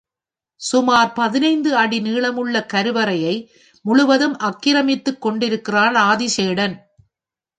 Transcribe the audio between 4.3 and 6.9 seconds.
ஆக்கிரமித்துக் கொண்டிருக்கிறான் ஆதிசேடன்.